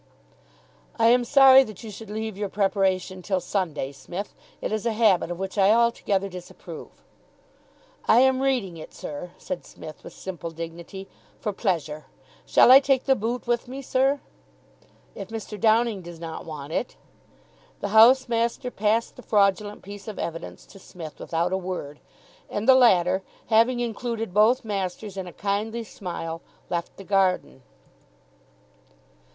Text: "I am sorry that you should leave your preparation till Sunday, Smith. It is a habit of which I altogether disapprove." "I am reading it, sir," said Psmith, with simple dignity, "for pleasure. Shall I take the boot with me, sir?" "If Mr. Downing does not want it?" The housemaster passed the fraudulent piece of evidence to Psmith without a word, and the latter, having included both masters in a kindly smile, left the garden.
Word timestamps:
"I 0.97 1.09
am 1.09 1.23
sorry 1.23 1.63
that 1.63 1.83
you 1.83 1.91
should 1.91 2.09
leave 2.09 2.35
your 2.35 2.49
preparation 2.49 3.21
till 3.21 3.39
Sunday, 3.39 3.91
Smith. 3.91 4.33
It 4.59 4.71
is 4.71 4.87
a 4.87 4.93
habit 4.93 5.29
of 5.29 5.37
which 5.37 5.59
I 5.59 5.69
altogether 5.69 6.27
disapprove." 6.27 7.03
"I 8.07 8.21
am 8.21 8.41
reading 8.41 8.77
it, 8.77 8.95
sir," 8.95 9.29
said 9.37 9.63
Psmith, 9.63 10.03
with 10.03 10.13
simple 10.13 10.49
dignity, 10.49 11.07
"for 11.39 11.53
pleasure. 11.53 12.05
Shall 12.47 12.71
I 12.71 12.79
take 12.79 13.03
the 13.03 13.15
boot 13.15 13.45
with 13.45 13.67
me, 13.67 13.83
sir?" 13.83 14.21
"If 15.13 15.27
Mr. 15.27 15.59
Downing 15.59 16.01
does 16.01 16.19
not 16.19 16.45
want 16.47 16.73
it?" 16.73 16.95
The 17.79 17.89
housemaster 17.89 18.71
passed 18.71 19.17
the 19.17 19.21
fraudulent 19.21 19.83
piece 19.83 20.07
of 20.07 20.17
evidence 20.17 20.65
to 20.65 20.79
Psmith 20.79 21.19
without 21.19 21.53
a 21.53 21.57
word, 21.57 21.99
and 22.49 22.67
the 22.67 22.73
latter, 22.73 23.21
having 23.49 23.79
included 23.81 24.33
both 24.33 24.65
masters 24.65 25.15
in 25.15 25.27
a 25.27 25.31
kindly 25.31 25.83
smile, 25.83 26.41
left 26.71 26.97
the 26.97 27.03
garden. 27.03 27.61